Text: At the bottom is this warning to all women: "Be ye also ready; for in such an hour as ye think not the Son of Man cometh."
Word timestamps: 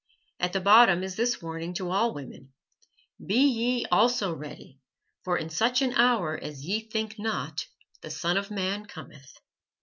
At 0.39 0.53
the 0.53 0.59
bottom 0.61 1.03
is 1.03 1.15
this 1.15 1.43
warning 1.43 1.75
to 1.75 1.91
all 1.91 2.11
women: 2.11 2.53
"Be 3.23 3.35
ye 3.35 3.85
also 3.91 4.33
ready; 4.33 4.79
for 5.23 5.37
in 5.37 5.51
such 5.51 5.83
an 5.83 5.93
hour 5.93 6.35
as 6.41 6.65
ye 6.65 6.89
think 6.89 7.19
not 7.19 7.67
the 8.01 8.09
Son 8.09 8.35
of 8.35 8.49
Man 8.49 8.87
cometh." 8.87 9.37